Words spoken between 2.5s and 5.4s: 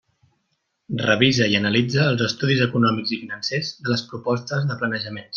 econòmics i financers de les propostes de planejaments.